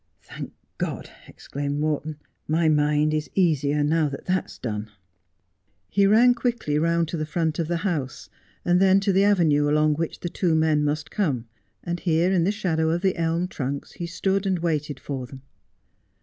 'Thank 0.23 0.51
God,' 0.79 1.11
exclaimed 1.27 1.79
Morton, 1.79 2.17
'my 2.47 2.67
mind 2.69 3.13
is 3.13 3.29
easier 3.35 3.83
now 3.83 4.09
that's 4.25 4.57
done.' 4.57 4.85
36 4.85 4.89
Just 4.89 4.89
as 4.89 4.89
I 4.89 4.89
Am. 4.89 5.91
He 5.91 6.07
ran 6.07 6.33
quickly 6.33 6.79
round 6.79 7.07
to 7.09 7.17
the 7.17 7.25
front 7.27 7.59
of 7.59 7.67
then 7.67 7.77
house, 7.77 8.27
and 8.65 8.79
the 8.79 8.99
to 8.99 9.13
the 9.13 9.23
avenue 9.23 9.69
along 9.69 9.93
which 9.93 10.21
the 10.21 10.29
two 10.29 10.55
men 10.55 10.83
must 10.83 11.11
come, 11.11 11.45
and 11.83 11.99
here 11.99 12.31
in 12.31 12.45
the 12.45 12.51
shadow 12.51 12.89
of 12.89 13.01
the 13.03 13.15
elm 13.15 13.47
trunks 13.47 13.91
he 13.91 14.07
stood 14.07 14.47
and 14.47 14.57
waited 14.57 14.99
for 14.99 15.27
them. 15.27 15.43